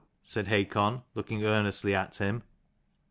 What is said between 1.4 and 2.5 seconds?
earnestly at him.